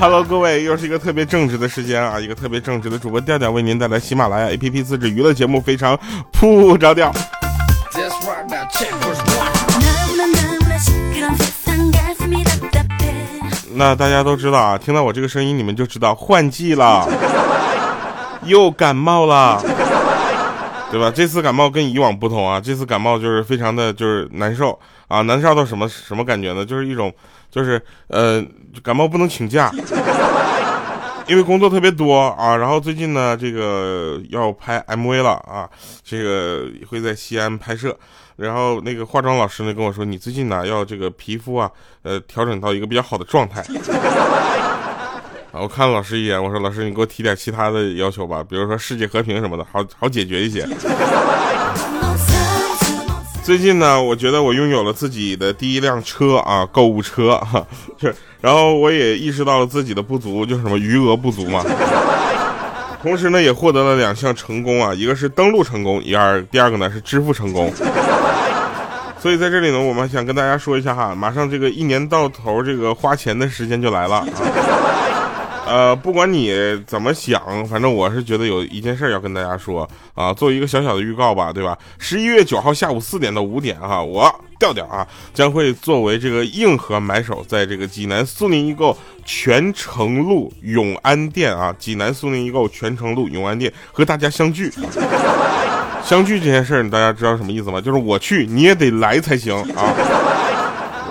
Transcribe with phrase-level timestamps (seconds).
[0.00, 2.20] Hello，各位，又是一个特别正直的时间啊！
[2.20, 5.98] 一个特别正直的主播调调为您带来喜马拉雅 APP 自制娱乐节目，非常
[6.30, 7.12] 不着调。
[13.74, 17.04] 那大家都知道啊，听到我这个声音，你们就知道换季了，
[18.46, 19.60] 又感冒了，
[20.92, 21.10] 对吧？
[21.12, 26.64] 这次感冒跟以往不同啊，这次感冒就是非常的就是难受啊，难受到什么什么感觉呢？
[26.64, 27.12] 就是一种。
[27.50, 28.44] 就是呃，
[28.82, 29.72] 感冒不能请假，
[31.26, 32.56] 因为工作特别多啊。
[32.56, 35.68] 然后最近呢，这个要拍 MV 了啊，
[36.04, 37.96] 这个会在西安拍摄。
[38.36, 41.70] 然后那个化妆老师呢跟我说，你最近呢要这个皮肤啊，
[42.02, 43.60] 呃，调整到一个比较好的状态。
[45.50, 50.64] 啊，我看了老师一眼，我说老师，你给我提点其他的要求吧，比如说世界和平什么的，好好解决一些。
[53.48, 57.66] 最近呢，我觉得我拥有了自己的第一辆车啊，购物车哈，
[57.98, 61.64] 是，然后我也意识到了自己的不足，就是什么余额不足嘛。
[63.00, 67.72] 同时呢，也获得了两项成功啊，一个是登录成功，一二，第二个呢是支付成功。
[69.18, 74.26] 所以在这里呢，我们想跟大家说一下哈，马上这个一年到头这个花钱的时间就来了啊。
[75.68, 76.52] 呃，不管你
[76.86, 81.76] 怎么想，反正我是觉得有一件事要跟大家说啊，做一个小小的预告吧，对吧？
[81.98, 94.72] 十一月九号下午四点到五点哈，我调调啊将会作为这个硬核买手，在这个济南苏宁易购泉城路永安店啊，济南苏宁易购泉城路永安店和大家相聚。
[96.02, 97.78] 相聚这件事儿，大家知道什么意思吗？
[97.78, 99.92] 就是我去，你也得来才行啊。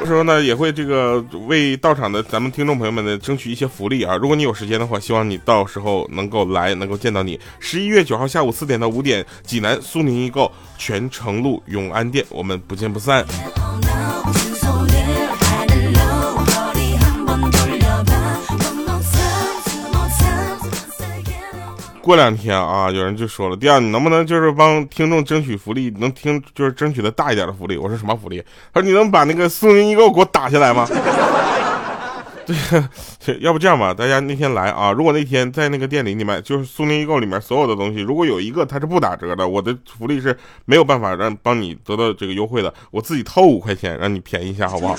[0.08, 4.16] 时候呢，也会这个为到场的咱们听众朋友们呢争取一些福利啊！
[4.16, 7.38] 如果你有时间的话，希望你到时候能够来，能够见到你。
[7.59, 13.25] 十一月九号下午四点到五点，济南苏宁易购泉城路永安店，我们不见不散。
[22.07, 27.78] 过两天啊，有人就说了，第二，你能不能就是帮听众争取福利，能听就是争取的大一点的福利？
[27.78, 28.41] 我说什么福利？
[28.73, 30.88] 他说你能把那个苏宁易购给我打下来吗？
[32.47, 44.96] 对，要不这样吧，大家那天来啊，如果那天在那个店里你买，就是苏宁易购里面所有的东西，如果有一个它是不打折的，我的福利是没有办法让帮你得到这个优惠的，我自己掏五块钱让你便宜一下，好不好？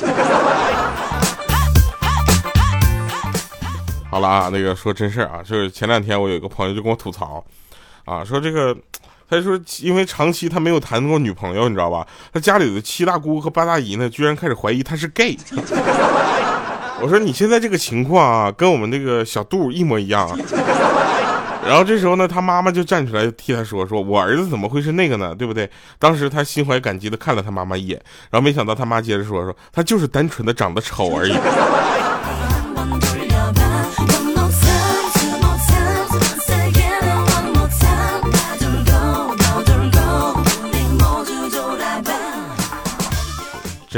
[4.11, 7.45] 好了啊，那个说真事儿啊，就是前两天我有一个朋友就跟我吐槽，
[8.07, 8.75] 啊，说这个，
[9.29, 12.07] 他说因为长期他没有谈过女朋友，你知道吧？
[12.33, 15.37] 他家里的七大姑和八大姨呢，居然开始怀疑他是 gay。
[17.01, 20.27] 我说你现在这个情况啊，跟我们那个小杜一模一样。
[21.67, 25.35] 然后这时候呢，他妈妈就站出来替他说，说我儿子怎么会是那个呢？
[25.35, 25.71] 对不对？
[25.99, 31.37] 当时他心怀感激的看了他妈妈一眼，然后没想到他妈接着说，说他就是单纯的长得丑而已。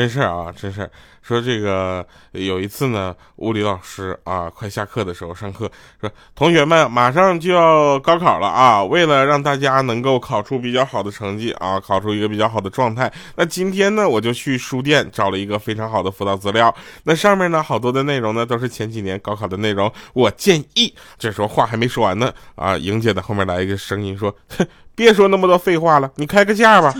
[0.00, 0.91] 真事儿啊，真事儿。
[1.21, 16.75] 说这个有一次呢，物理老师啊，快下课的时候上课说，同学们马上就要高考了啊，为了让大家能够考出比较好的成绩啊，考出一个比较好的状态，那今天呢，我就去书店找了一个非常好的辅导资料。
[17.05, 19.93] 那上面呢，好多的内容呢，都是前几年高考的内容。
[20.15, 24.34] 我建议，这时候话还没说完呢，啊，莹姐的后面来一个声音说，
[24.94, 26.94] 别说那么多废话了，你开个价吧。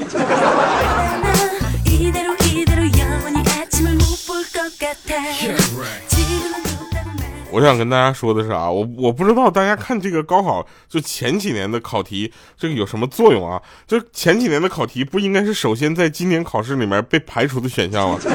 [7.53, 13.61] 我想跟大家说的是啊，我我不知道大家看这个高考，就前几年的考题，这个有什么作用啊？
[13.87, 18.19] 就前几年的考题不应该是首先在今年考试里面被排除的选项吗？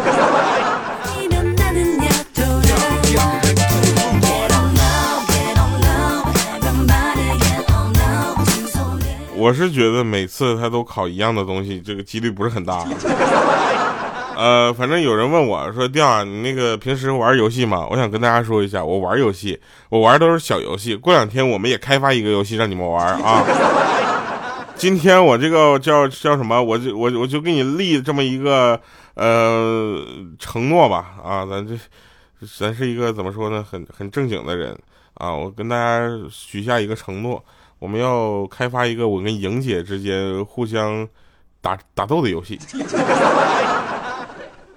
[9.38, 12.86] 我是觉得每次他都考一样的东西，这个几率不是很大。
[14.38, 19.60] 呃，反正有人问我说：“调啊，你那个平时玩游戏吗？”我想跟大家说一下，我玩游戏，
[19.90, 20.96] 我玩都是小游戏。
[20.96, 23.44] 过两天我们也开发一个游戏让你们玩啊。
[24.76, 26.62] 今天我这个叫叫什么？
[26.62, 28.80] 我就我我就给你立这么一个
[29.14, 30.06] 呃
[30.38, 31.74] 承诺吧啊，咱这
[32.60, 33.64] 咱是一个怎么说呢？
[33.64, 34.78] 很很正经的人
[35.14, 35.34] 啊。
[35.34, 37.42] 我跟大家许下一个承诺，
[37.80, 41.08] 我们要开发一个我跟莹姐之间互相
[41.62, 42.60] 打打斗的游戏。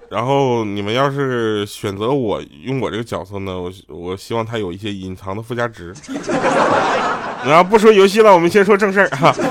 [0.09, 5.93] 然后你们要是选择我用我这个角色呢，我我希望他有一些隐藏的附加值。
[7.45, 9.33] 然后不说游戏了，我们先说正事儿哈。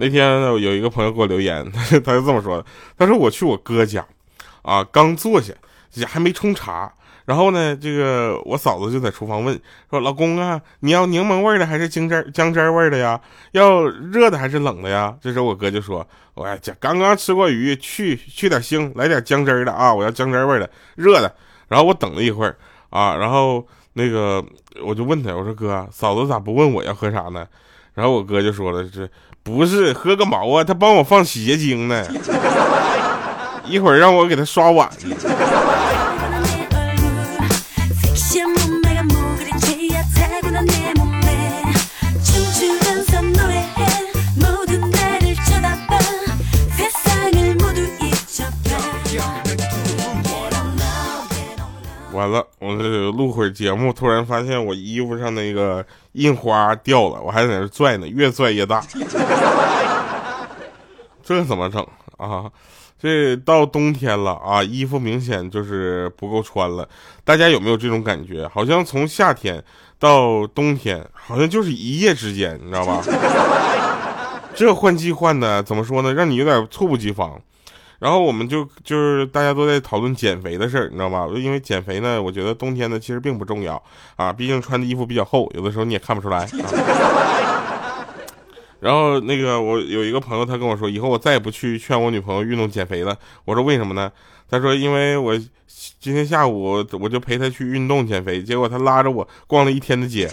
[0.00, 1.68] 那天有一个朋友给我留言，
[2.04, 2.64] 他就这么说的，
[2.96, 4.06] 他说我去我哥家，
[4.62, 5.52] 啊，刚坐下
[5.94, 6.92] 也，还没冲茶。
[7.28, 9.60] 然后呢，这个我嫂子就在厨房问
[9.90, 13.20] 说：“老公啊，你要柠檬味的还是姜汁姜汁味的呀？
[13.52, 19.92] 要热的还是冷的呀？”这时候我哥就说：“我讲刚刚吃过鱼，去去点腥，来点姜汁的啊！
[19.92, 21.30] 我要姜汁味的，热的。”
[21.68, 22.56] 然后我等了一会儿
[22.88, 24.42] 啊，然后那个
[24.82, 27.46] 我就问他，我说：“哥，嫂子咋不问我要喝啥呢？”
[27.92, 29.06] 然后我哥就说了：“这
[29.42, 30.64] 不是喝个毛啊？
[30.64, 32.06] 他帮我放洗洁精呢，
[33.68, 34.88] 一会儿让我给他刷碗。”
[52.18, 58.82] 完了，我这录会儿节目，突然发现我衣服上那个印花掉了，我还在那拽呢，越拽越大，
[61.22, 61.86] 这怎么整
[62.16, 62.50] 啊？
[63.00, 66.88] 这到冬天了啊，衣服明显就是不够穿了。
[67.22, 68.48] 大家有没有这种感觉？
[68.52, 69.62] 好像从夏天
[70.00, 73.00] 到冬天，好像就是一夜之间，你知道吧？
[74.52, 76.12] 这换季换的怎么说呢？
[76.12, 77.40] 让你有点猝不及防。
[77.98, 81.26] 然后我们就就是大家都在讨论减肥的事儿，你知道吧？
[81.34, 83.82] 因为减肥呢，我觉得冬天呢其实并不重要
[84.16, 86.48] 啊，毕竟穿的衣服比较厚，有的时候你也看不出来。
[88.80, 93.16] 然后那个我有一个朋友，他跟我说，以后我再也不去劝我女朋友运动减肥了。
[93.44, 94.12] 我说为什么呢？
[94.48, 95.36] 他说因为我
[95.98, 100.30] 今天下午我就陪她去运动减肥，结果她拉着我逛了一天的街，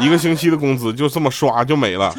[0.00, 2.12] 一个星期的工资就这么刷就没了。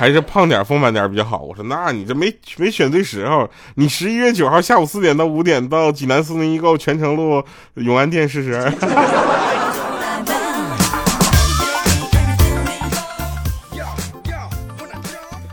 [0.00, 1.42] 还是胖点、丰满点比较好。
[1.42, 3.46] 我说，那你这没没选对时候。
[3.74, 7.44] 你十一月九号下午四点到五点到济南四零一购泉城路
[7.74, 8.52] 永安店试试。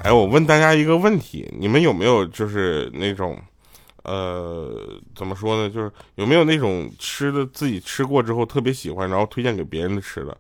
[0.02, 3.38] 哎，我问大家一个问题，你们有没有就是那种，
[4.04, 4.72] 呃，
[5.14, 5.70] 怎么说呢？
[5.70, 10.38] 就是有没有那种吃的自己吃过之后特别喜欢，然后推荐给别人的吃的？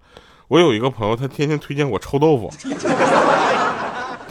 [0.48, 2.50] 我有一个朋友，他天天推荐我臭豆腐。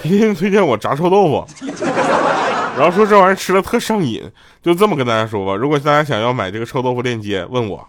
[0.07, 1.47] 天天推荐我炸臭豆腐，
[2.79, 4.23] 然后说这玩意儿吃了特上瘾，
[4.63, 5.55] 就这么跟大家说吧。
[5.55, 7.87] 如果大家想要买这个臭豆腐链接，问我。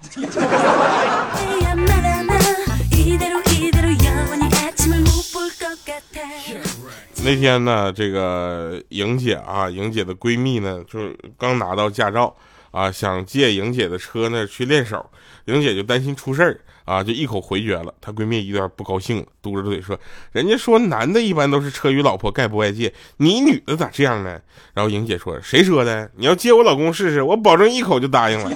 [7.23, 12.33] 那天呢，这个莹姐啊，莹姐的闺蜜呢，就是刚拿到驾照
[12.71, 15.05] 啊，想借莹姐的车呢去练手，
[15.47, 16.59] 莹姐就担心出事儿。
[16.87, 17.93] 啊，就一口回绝了。
[17.99, 19.99] 她闺蜜有点不高兴了，嘟着嘴说
[20.31, 24.39] ：“人家说男的一般都是车与老婆概不外借，你女的咋这样呢？”
[24.73, 26.09] 然后莹姐说：“谁说的？
[26.15, 28.49] 你要接我老公试试，我保证一口就答应了。”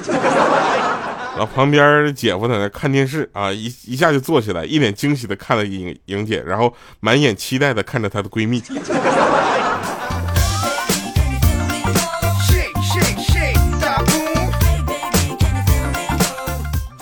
[1.36, 8.64] 然后旁边姐夫在那看电视啊，一一下就坐起来，一脸惊喜的看了莹莹姐，然后满眼期待的看着她的闺蜜。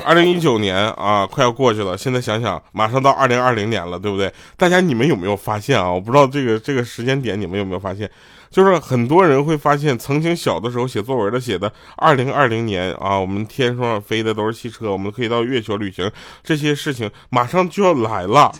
[0.09, 1.95] 二零一九年啊，快要过去了。
[1.95, 4.33] 现在想想，马上到二零二零年了，对不对？
[4.57, 5.87] 大家你们有没有发现啊？
[5.87, 8.09] 我不知道这个这个时间点你们有没有发现，
[8.49, 16.11] 就是很多人会发现，曾经小的时候写作文的写的二零二零年啊，我们天上飞的都是汽车，我们可以到月球旅行，
[16.43, 18.51] 这些事情马上就要来了。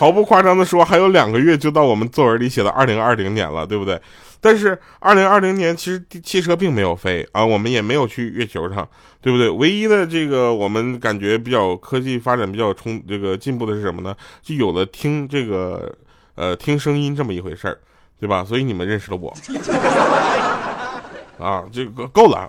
[0.00, 4.00] 毫不夸张的说，还有两个月就到我们作文里写的二零二零年了，对不对？
[4.40, 8.88] 但是二零二零年其实汽车并没有飞啊，我们也没有去月球上，
[9.20, 9.50] 对不对？
[9.50, 14.16] 唯一的这个我们感觉比较科技发展比较冲这个进步的是什么呢？
[14.42, 15.94] 就有了听这个
[16.34, 17.76] 呃听声音这么一回事儿，
[18.18, 18.42] 对吧？
[18.42, 19.30] 所以你们认识了我
[21.38, 22.48] 啊，这个够了啊。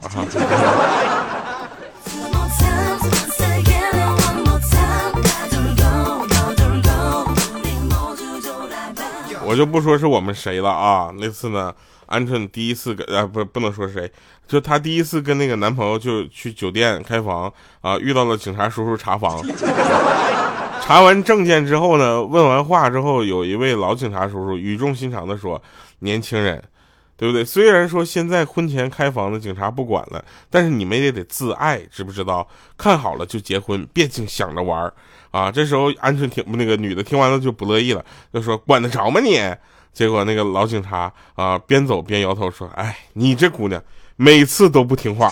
[9.51, 11.12] 我就不说是我们谁了啊！
[11.20, 11.75] 那次呢，
[12.08, 14.10] 鹌鹑第一次跟啊不不能说谁，
[14.48, 19.43] 就她第一次跟那个男朋友就去酒店开房啊，遇到了警察叔叔查房，
[20.81, 25.62] 查完证件之后呢，问完话之后，有一位老警察叔叔语重心长的说
[26.00, 26.63] ：“年轻人。”
[27.17, 27.46] 对不对？
[27.46, 32.48] 虽然说现在婚前开房的警察不管了，但是你们也得自爱，知不知道？
[32.75, 34.91] 看好了就结婚，别净想着玩
[35.31, 35.51] 啊！
[35.51, 39.39] 这时候鹌鹑听那个女的听完了就不乐意了，就说：“管得着吗你？”
[39.91, 43.81] 结果那个老警察啊，边走边摇头说：“哎，你这姑娘
[44.15, 45.31] 每次都不听话。”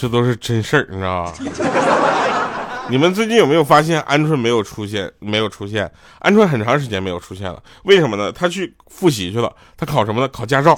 [0.00, 1.34] 这都是真事儿，你知道吧？
[2.88, 5.12] 你们最近有没有发现鹌鹑没有出现？
[5.18, 5.84] 没有出现，
[6.22, 7.62] 鹌鹑很长时间没有出现了。
[7.82, 8.32] 为什么呢？
[8.32, 9.52] 他去复习去了。
[9.76, 10.28] 他考什么呢？
[10.28, 10.74] 考驾照。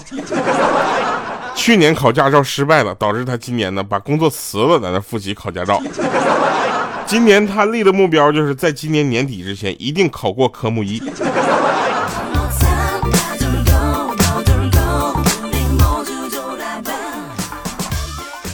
[1.55, 5.81] 去年考驾照失败了，导致他今年呢把工作辞了，在那复习考驾照。
[7.07, 11.01] 今年他立的目标就是在今年年底之前一定考过科目一。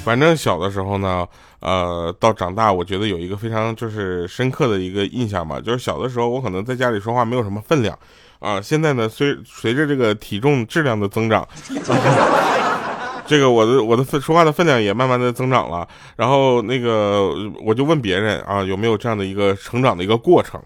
[0.09, 1.29] 反正小的时候呢，
[1.61, 7.95] 呃，到长大，我觉得有一个非常就是深刻的一个印象吧，就是小的时候我可能在家里说话没有什么分量，
[8.38, 11.47] 啊，现在呢随随着这个体重质量的增长，
[13.29, 15.87] 这个我的我的说话的分量也慢慢的增长了，
[16.17, 17.31] 然后那个
[17.62, 20.59] 我就问别人啊有没有这样的一个成长的一个过程，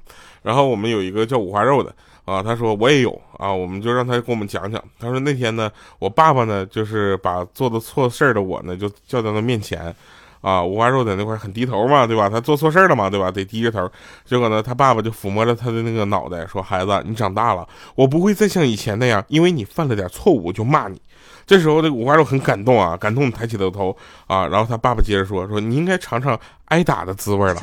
[0.43, 1.93] 然后我们有一个叫五花肉的。
[2.25, 4.83] 啊，他说我也有啊，我们就让他给我们讲讲。
[5.01, 9.93] 他说那天呢，我爸爸呢，就是把做的错事儿的我呢，就叫到他面前，
[10.41, 12.29] 啊，五花肉在那块很低头嘛，对吧？
[12.29, 13.29] 他做错事儿了嘛，对吧？
[13.29, 13.91] 得低着头。
[14.25, 21.03] 结果呢，他爸爸就抚摸着他的那个脑袋，说：“孩子，你长大了，我不会再像以前那样，因为你犯了点错误就骂你。”
[21.45, 23.97] 这时候，这五花肉很感动啊，感动抬起了头
[24.29, 24.47] 啊。
[24.47, 27.61] 然后他爸爸接着说：“说你应该尝尝挨打的滋味了。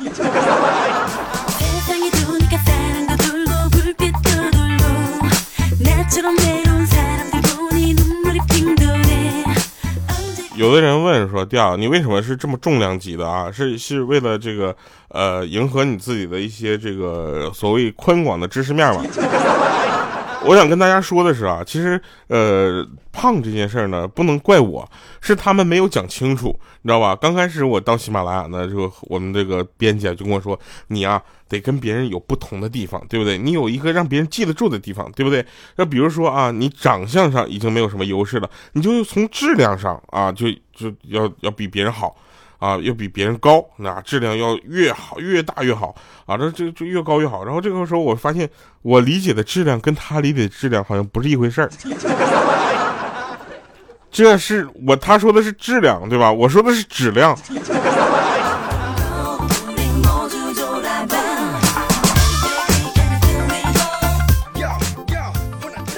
[10.60, 13.50] 有的人问说：“调，你为什么是这么重量级的啊？
[13.50, 14.76] 是是为了这个
[15.08, 19.02] 呃，迎合你自己的一些这个所谓宽广的知识面吗？”
[20.42, 27.14] 我想跟大家说的是啊，其实呃，胖这件事儿呢，不能怪我，是他们没有讲清楚，你知道吧？
[27.14, 33.36] 刚开始我到喜马拉雅呢，就我们这个编辑就跟我说，你啊，得跟别人有不同的地方，对不对？
[33.36, 35.44] 你有一个让别人记得住的地方，对不对？
[35.76, 42.16] 那比如说啊，你长相上已经没有什么优势了，你就从质量上啊，就就要要比别人好。
[42.60, 45.94] 啊，要比别人高，那质量要越好越大越好
[46.26, 47.42] 啊，这这就越高越好。
[47.42, 48.48] 然后这个时候我发现，
[48.82, 51.70] 我理解的质量跟他理解的质量好像不是一回事儿。
[54.10, 56.30] 这是我他说的是质量，对吧？
[56.30, 57.34] 我说的是质量。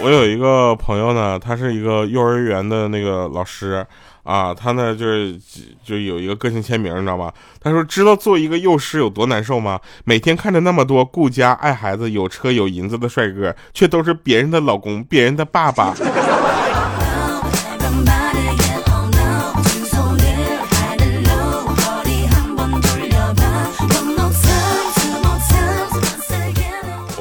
[0.00, 3.84] 我有一个朋友呢，他是一个幼儿园的那个老师。
[4.22, 5.36] 啊，他呢就是
[5.84, 7.32] 就有一个个性签名，你知道吗？
[7.60, 9.80] 他说：“知道做一个幼师有多难受吗？
[10.04, 15.92] 每天看着那么多顾家、爱孩子、有车有银子的帅哥，却都是别人的老公、别人的爸爸。”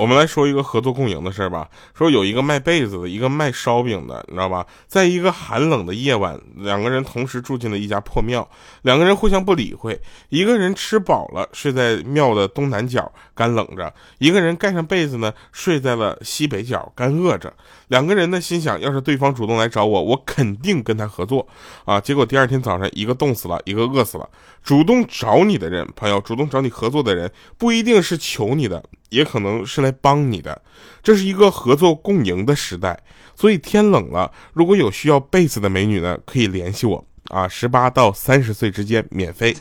[0.01, 1.69] 我们来说一个合作共赢的事儿吧。
[1.93, 4.65] 说有一个卖被子的，一个卖烧饼的，你知道吧？
[4.87, 8.49] 在一个寒冷的夜晚，两个人同时住进了一家破庙，
[8.81, 10.01] 两个人互相不理会。
[10.29, 17.51] 一个人吃饱了，睡在庙的东南角，干冷着；一个人盖上被子呢，睡在了西北角，干饿着。
[17.87, 21.47] 两个人呢，心想，要是对方主动来找我，我肯定跟他合作
[21.85, 21.99] 啊。
[21.99, 24.29] 结果第二天早上，一个冻死了，一个饿死了。
[24.61, 28.83] 主动找你的人，朋友，主动找你合作的人，不一定是求你的。
[29.09, 30.61] 也可能是来帮你的，
[31.01, 32.97] 这是一个合作共赢的时代，
[33.35, 39.55] 所以天冷了，如果有需要被子的美女呢，可以联系我啊，十八到三十岁之间免费。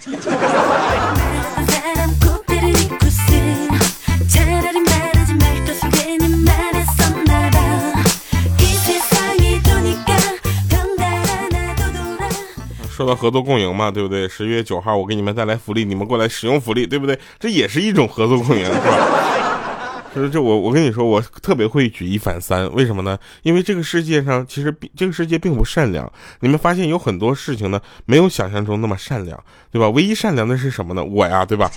[13.01, 14.29] 说到合作共赢嘛，对不对？
[14.29, 17.19] 十一月九号我给你们带来福利，你们过来使用福利，对不对？
[17.39, 20.03] 这也是一种合作共赢，是吧？
[20.15, 23.17] 就是这我我跟你说，我特别会举一反三，为什么呢？
[23.43, 26.13] 因为这个世界上其实这个世界并不善良。
[26.41, 29.43] 你们发现有很多事情呢，没有想象中那么善良，
[29.73, 29.89] 对吧？
[29.89, 31.03] 唯一善良的是什么呢？
[31.03, 31.71] 我呀，对吧？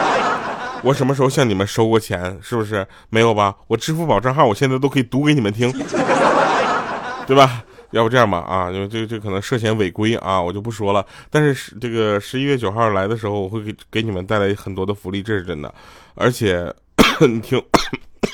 [0.84, 2.38] 我什么时候向你们收过钱？
[2.42, 3.54] 是不是没有吧？
[3.68, 5.72] 我支付宝账号我现在都可以读给你们听，
[7.26, 7.64] 对吧？
[7.92, 11.06] 要不这样吧，啊，因为这这可能涉嫌违规啊，我就不说了。
[11.30, 15.74] 但是这个十一月九号来的时候，我会给给你们带来很多的福利，这是真的，
[16.14, 16.70] 而且。
[17.20, 17.62] 你听，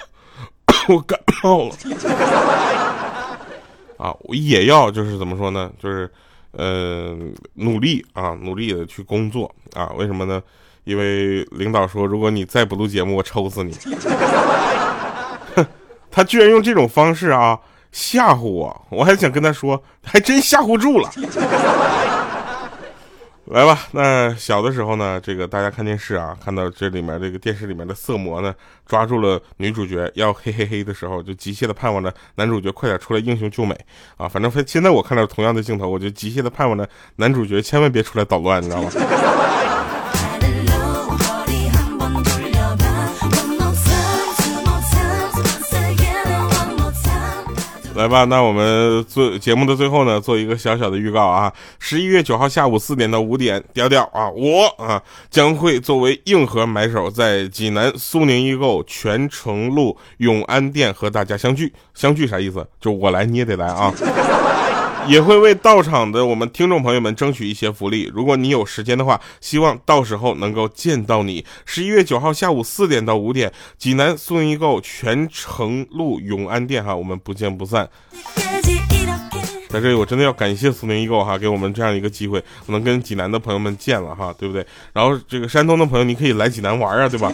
[0.89, 1.75] 我感冒了
[3.99, 4.15] 啊！
[4.21, 5.71] 我也要就是怎么说呢？
[5.79, 6.11] 就是
[6.53, 7.17] 呃，
[7.55, 9.93] 努力啊，努力的去工作啊！
[9.97, 10.43] 为什么呢？
[10.85, 13.77] 因为领导说，如果你再不录节目，我抽死你！
[16.11, 17.59] 他居然用这种方式啊
[17.93, 21.11] 吓唬我，我还想跟他说，还真吓唬住了。
[23.51, 28.55] 来吧，那小的时候呢，这个大家看电视啊，看到这里面这个电视里面的色魔呢，
[28.87, 33.75] 抓住了女主角要嘿嘿嘿的时候，就急切的盼望着男主角快点出来英雄救美
[34.19, 34.29] 啊。
[34.29, 38.91] 反正现在我看到同样的镜头，我就急切的盼望着男主角千万别出来捣乱，你知道吗？
[47.99, 51.53] 来吧，那我们做节目的最后呢，做一个小小的预告啊。
[51.81, 61.73] 十一月九号下午四点到五点，调调啊，我啊将会作为硬核买手，在济南苏宁易购泉城路永安店和大家相聚。
[61.93, 62.65] 相聚啥意思？
[62.81, 63.93] 就我来你也得来啊。
[65.09, 68.11] 也会为到场的我们听众朋友们争取一些福利。
[68.15, 71.45] 如果你有时间的话，希望到时候能够见到你。
[71.65, 77.89] 十一月九号下午四点到五点，济南苏宁易购泉城路永安店哈，我们不见不散。
[79.71, 84.67] 在这里，我真的要感谢苏宁易购哈，给我们这样一个机会，我能跟济南的朋友们见了哈，对不对？
[84.93, 87.33] 然后这个山东的朋友，你可以来济南玩啊，对吧？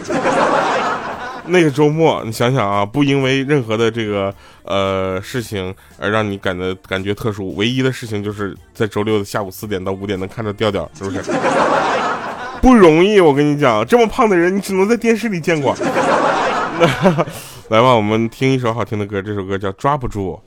[1.49, 4.33] 那个周末，你想想啊，不因为任何的这个
[4.63, 11.21] 呃事情而让你感的感觉特殊，唯一的事情就是在周六的下午四点到五点能看到调调，是不是？
[12.61, 15.75] 不容易，我跟你讲，这么胖的人你只能在电视里见过。
[17.69, 20.39] 来吧，我们听一首好听的歌，这首歌叫《抓不住》。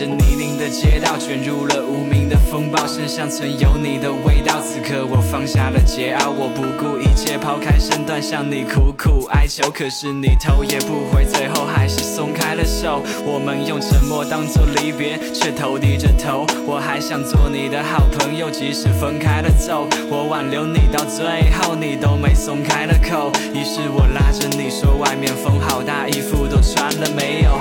[0.00, 4.58] 着泥泞的街道，卷入了无名的风暴，身上存有你的味道。
[4.62, 9.70] 此刻我放下了桀骜，我不顾一切抛开身段向你苦苦哀求。
[9.70, 13.02] 可是你头也不回，最后还是松开了手。
[13.26, 16.46] 我们用沉默当作离别，却头低着头。
[16.64, 19.86] 我还想做你的好朋友，即使分开了走。
[20.08, 23.30] 我挽留你到最后，你都没松开了口。
[23.52, 27.60] 于是我拉着你说，外面风好大，衣服都穿了没有？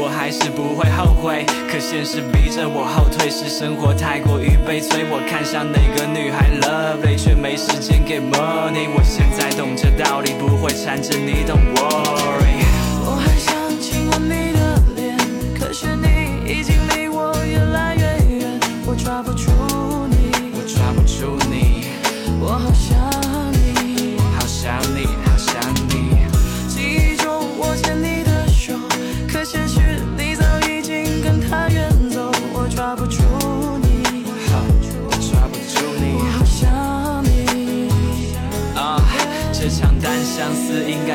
[0.00, 5.04] 我还是不会后悔，可现实逼着我后退，是生活太过于悲催。
[5.10, 8.86] 我看向哪个女孩 lovely，却没时间给 money。
[8.94, 12.62] 我现在懂这道理，不会缠着你，don't worry。
[13.04, 15.18] 我还想亲吻你的脸，
[15.58, 18.02] 可是你已经离我越来越
[18.38, 19.50] 远，我抓不住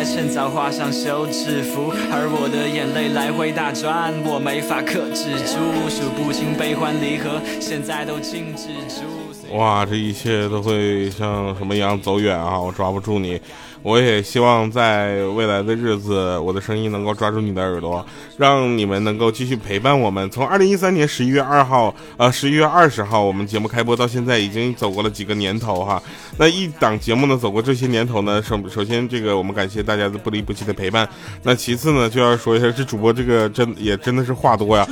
[0.03, 9.22] 趁早画上休止符，而我的眼泪来回打转，我没法克制住，数不清悲欢离合，现在都静止住。
[9.51, 12.59] 哇，这一切都会像什么一样走远啊！
[12.59, 13.39] 我抓不住你。
[13.83, 18.03] 我也希望在未来的日子，我的声音能够抓住你的耳朵，
[18.37, 20.27] 让你们能够继续陪伴我们。
[20.29, 26.01] 从二零一三年十一月二号，呃，十一月二十号，我们节目开播到现在，已经走过了几个年头哈。
[26.37, 31.07] 那一档节目呢，走过这些年头呢，首首先这个我们感谢大家的不离不弃的陪伴。
[31.43, 34.87] 那其次呢，就要说一下，这主播这个真也真的是话多呀。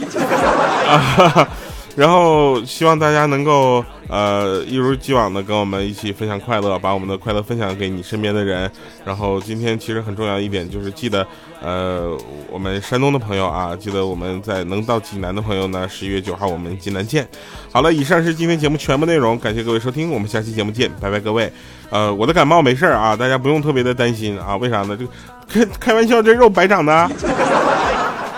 [0.89, 1.47] 啊哈哈
[1.95, 8.69] 然后希望大家能够呃一如既往的跟我们一起分享快乐，把我们的快乐分享给你身边的人。
[9.03, 11.25] 然后今天其实很重要一点就是记得
[11.61, 12.17] 呃
[12.49, 17.27] 我们山东的朋友啊，记得我们在能到济南的朋友呢，十一月九号我们济南见。
[17.71, 21.51] 好了，以上是今天节目全部内容，感谢各位收听，我们下期节目见，拜拜各位。
[21.89, 24.97] 呃，我的感冒没事啊，大家不用特别的担心啊，为啥呢？
[24.97, 25.11] 这个
[25.47, 27.11] 开开玩笑，这肉白长的，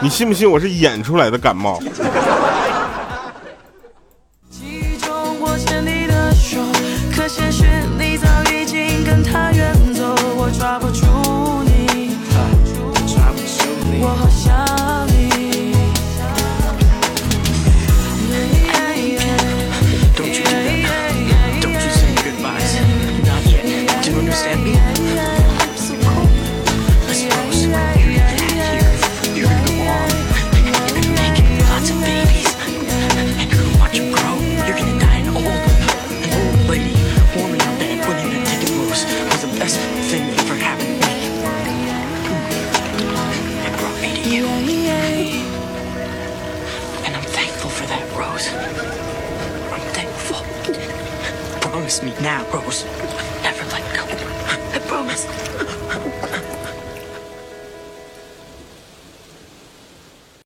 [0.02, 1.80] 你信不信我是演出来的感冒